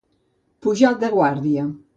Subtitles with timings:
[0.67, 1.71] Pujar de guàrdia.